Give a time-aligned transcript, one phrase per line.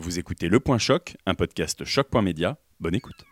[0.00, 2.56] Vous écoutez Le Point Choc, un podcast choc.media.
[2.80, 3.26] Bonne écoute.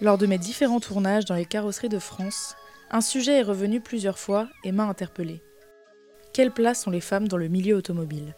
[0.00, 2.56] Lors de mes différents tournages dans les carrosseries de France,
[2.90, 5.42] un sujet est revenu plusieurs fois et m'a interpellé.
[6.32, 8.34] Quelle place ont les femmes dans le milieu automobile?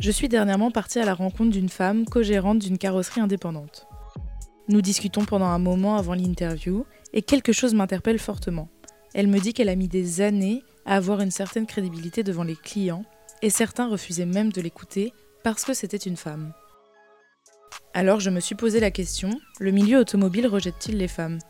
[0.00, 3.86] Je suis dernièrement partie à la rencontre d'une femme co-gérante d'une carrosserie indépendante.
[4.70, 8.68] Nous discutons pendant un moment avant l'interview et quelque chose m'interpelle fortement.
[9.14, 12.54] Elle me dit qu'elle a mis des années à avoir une certaine crédibilité devant les
[12.54, 13.04] clients
[13.42, 16.52] et certains refusaient même de l'écouter parce que c'était une femme.
[17.94, 21.40] Alors je me suis posé la question, le milieu automobile rejette-t-il les femmes?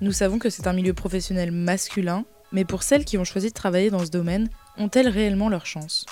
[0.00, 3.54] Nous savons que c'est un milieu professionnel masculin, mais pour celles qui ont choisi de
[3.54, 6.06] travailler dans ce domaine, ont-elles réellement leur chance?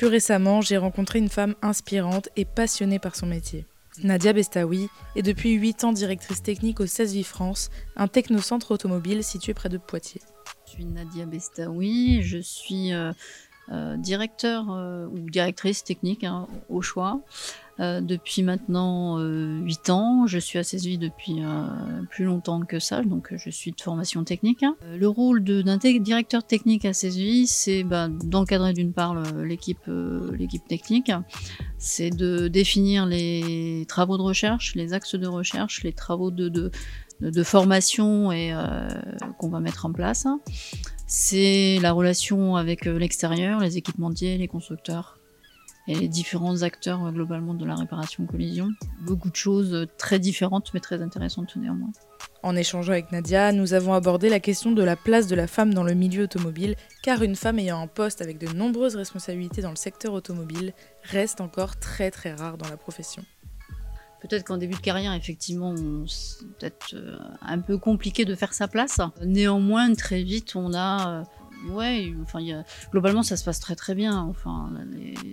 [0.00, 3.66] Plus récemment, j'ai rencontré une femme inspirante et passionnée par son métier.
[4.02, 9.22] Nadia Bestaoui est depuis 8 ans directrice technique au 16 Vie France, un technocentre automobile
[9.22, 10.22] situé près de Poitiers.
[10.64, 13.12] Je suis Nadia Bestaoui, je suis euh,
[13.72, 17.20] euh, directeur euh, ou directrice technique hein, au choix
[17.80, 20.26] euh, depuis maintenant 8 ans.
[20.26, 21.42] Je suis à CESVI depuis
[22.10, 24.62] plus longtemps que ça, donc je suis de formation technique.
[24.62, 24.76] Hein.
[24.96, 29.88] Le rôle d'un directeur technique à CESVI, c'est bah, d'encadrer d'une part l'équipe
[30.68, 31.12] technique,
[31.78, 37.42] c'est de définir les travaux de recherche, les axes de recherche, les travaux de, de,
[37.42, 38.54] formation et
[39.38, 40.26] qu'on va mettre en place
[41.12, 45.19] c'est la relation avec euh, l'extérieur, les équipementiers, les constructeurs
[45.88, 48.68] et les différents acteurs euh, globalement de la réparation collision.
[49.00, 51.90] Beaucoup de choses euh, très différentes mais très intéressantes néanmoins.
[52.42, 55.74] En échangeant avec Nadia, nous avons abordé la question de la place de la femme
[55.74, 59.70] dans le milieu automobile, car une femme ayant un poste avec de nombreuses responsabilités dans
[59.70, 60.72] le secteur automobile
[61.02, 63.22] reste encore très très rare dans la profession.
[64.20, 65.74] Peut-être qu'en début de carrière, effectivement,
[66.06, 69.00] c'est peut-être euh, un peu compliqué de faire sa place.
[69.24, 71.24] Néanmoins, très vite, on a.
[71.68, 72.40] Euh, ouais, enfin,
[72.90, 74.18] globalement, ça se passe très très bien.
[74.18, 74.70] Enfin,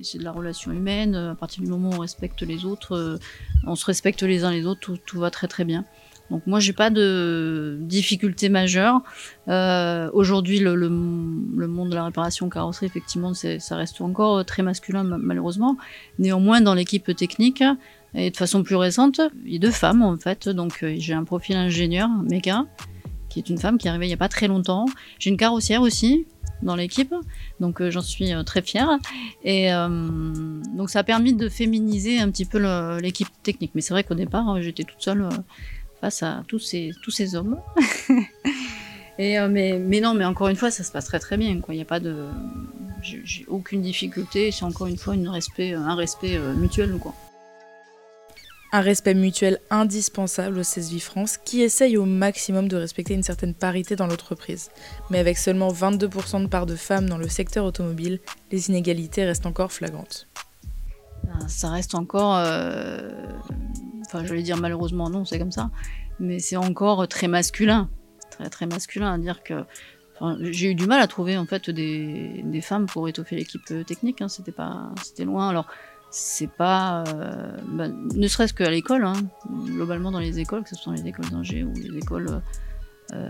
[0.04, 1.16] c'est de la relation humaine.
[1.16, 3.18] À partir du moment où on respecte les autres, euh,
[3.66, 5.86] on se respecte les uns les autres, tout, va très très bien.
[6.30, 9.02] Donc moi, j'ai pas de difficulté majeure.
[9.48, 15.04] Euh, Aujourd'hui, le, le, monde de la réparation carrosserie, effectivement, ça reste encore très masculin
[15.04, 15.78] malheureusement.
[16.20, 17.64] Néanmoins, dans l'équipe technique,
[18.18, 20.50] et de façon plus récente, il y a deux femmes en fait.
[20.50, 22.66] Donc euh, j'ai un profil ingénieur, méca,
[23.44, 24.86] qui est une femme qui est arrivée il n'y a pas très longtemps.
[25.20, 26.26] J'ai une carrossière aussi
[26.64, 27.14] dans l'équipe,
[27.60, 28.98] donc euh, j'en suis euh, très fière.
[29.44, 29.70] Et
[30.76, 32.60] donc ça a permis de féminiser un petit peu
[33.00, 33.72] l'équipe technique.
[33.76, 35.28] Mais c'est vrai qu'au départ, j'étais toute seule
[36.02, 37.60] face à tous ces, tous ces hommes.
[39.20, 41.50] Et, mais, mais, non, mais encore une fois, ça se passe très très bien.
[41.50, 42.28] Il n'y a pas de,
[43.02, 44.52] j'ai aucune difficulté.
[44.52, 47.00] C'est encore une fois une respect, un respect mutuel.
[48.74, 53.54] Un respect mutuel indispensable au CESVI France qui essaye au maximum de respecter une certaine
[53.54, 54.70] parité dans l'entreprise.
[55.10, 58.20] Mais avec seulement 22% de part de femmes dans le secteur automobile,
[58.52, 60.28] les inégalités restent encore flagrantes.
[61.32, 63.10] Ah, ça reste encore, euh...
[64.06, 65.72] enfin je vais dire malheureusement non, c'est comme ça,
[66.20, 67.90] mais c'est encore très masculin,
[68.32, 69.66] très très masculin à dire que
[70.40, 74.22] j'ai eu du mal à trouver en fait des, femmes pour étoffer l'équipe technique.
[74.22, 74.30] Hein.
[74.30, 75.50] C'était pas, c'était loin.
[75.50, 75.68] Alors
[76.10, 79.16] c'est pas, euh, bah, ne serait-ce qu'à l'école, hein,
[79.66, 82.42] globalement dans les écoles, que ce soit les écoles d'ingé ou les écoles
[83.14, 83.30] euh,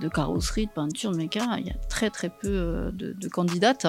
[0.00, 3.86] de carrosserie, de peinture, de méca, il y a très très peu euh, de, candidates.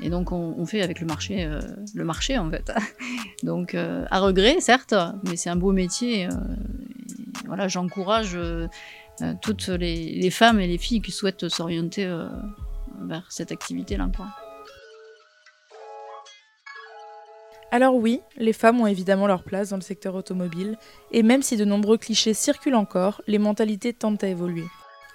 [0.00, 1.50] Et donc on, fait avec le marché,
[1.92, 2.72] le marché en fait.
[3.42, 4.94] donc à regret certes,
[5.24, 6.28] mais c'est un beau métier.
[7.46, 8.38] voilà, j'encourage
[9.42, 12.06] toutes les, les, femmes et les filles qui souhaitent s'orienter
[13.08, 14.08] vers cette activité-là.
[17.70, 20.78] Alors oui, les femmes ont évidemment leur place dans le secteur automobile,
[21.12, 24.64] et même si de nombreux clichés circulent encore, les mentalités tendent à évoluer.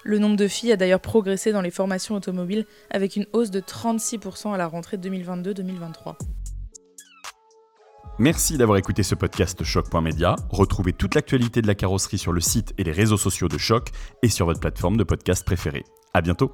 [0.03, 3.59] Le nombre de filles a d'ailleurs progressé dans les formations automobiles avec une hausse de
[3.59, 6.15] 36% à la rentrée 2022-2023.
[8.19, 10.35] Merci d'avoir écouté ce podcast Choc.media.
[10.49, 13.89] Retrouvez toute l'actualité de la carrosserie sur le site et les réseaux sociaux de Choc
[14.21, 15.83] et sur votre plateforme de podcast préférée.
[16.13, 16.51] À bientôt!